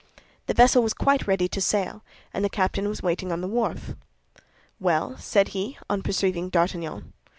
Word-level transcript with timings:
The 0.47 0.55
vessel 0.55 0.81
was 0.81 0.95
quite 0.95 1.27
ready 1.27 1.47
to 1.49 1.61
sail, 1.61 2.01
and 2.33 2.43
the 2.43 2.49
captain 2.49 2.89
was 2.89 3.03
waiting 3.03 3.31
on 3.31 3.41
the 3.41 3.47
wharf. 3.47 3.93
"Well?" 4.79 5.15
said 5.19 5.49
he, 5.49 5.77
on 5.91 6.01
perceiving 6.01 6.49
D'Artagnan. 6.49 7.13